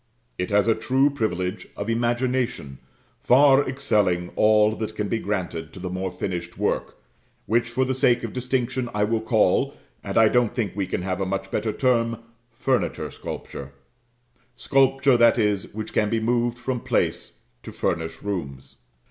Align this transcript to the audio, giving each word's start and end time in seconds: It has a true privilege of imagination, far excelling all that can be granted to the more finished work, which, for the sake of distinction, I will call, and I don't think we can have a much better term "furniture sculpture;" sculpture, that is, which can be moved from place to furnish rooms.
It 0.39 0.49
has 0.49 0.67
a 0.67 0.73
true 0.73 1.11
privilege 1.11 1.67
of 1.77 1.87
imagination, 1.87 2.79
far 3.19 3.69
excelling 3.69 4.31
all 4.35 4.75
that 4.77 4.95
can 4.95 5.07
be 5.09 5.19
granted 5.19 5.71
to 5.73 5.79
the 5.79 5.91
more 5.91 6.09
finished 6.09 6.57
work, 6.57 6.97
which, 7.45 7.69
for 7.69 7.85
the 7.85 7.93
sake 7.93 8.23
of 8.23 8.33
distinction, 8.33 8.89
I 8.95 9.03
will 9.03 9.21
call, 9.21 9.75
and 10.03 10.17
I 10.17 10.27
don't 10.27 10.55
think 10.55 10.71
we 10.75 10.87
can 10.87 11.03
have 11.03 11.21
a 11.21 11.25
much 11.27 11.51
better 11.51 11.71
term 11.71 12.17
"furniture 12.49 13.11
sculpture;" 13.11 13.73
sculpture, 14.55 15.17
that 15.17 15.37
is, 15.37 15.71
which 15.71 15.93
can 15.93 16.09
be 16.09 16.19
moved 16.19 16.57
from 16.57 16.79
place 16.79 17.41
to 17.61 17.71
furnish 17.71 18.23
rooms. 18.23 18.77